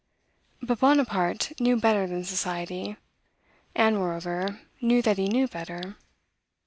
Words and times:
But 0.63 0.79
Bonaparte 0.79 1.51
knew 1.59 1.77
better 1.79 2.07
than 2.07 2.23
society; 2.23 2.97
and, 3.75 3.97
moreover, 3.97 4.59
knew 4.81 5.03
that 5.03 5.19
he 5.19 5.27
knew 5.27 5.47
better. 5.47 5.95